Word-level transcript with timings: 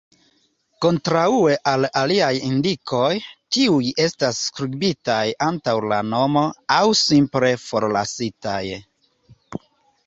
Kontraŭe 0.83 1.57
al 1.71 1.87
aliaj 2.01 2.31
indikoj, 2.47 3.11
tiuj 3.57 3.83
estas 4.07 4.41
skribitaj 4.47 5.21
antaŭ 5.51 5.77
la 5.93 6.01
nomo, 6.11 6.49
aŭ 6.79 6.83
simple 7.07 7.55
forlasitaj. 7.69 8.61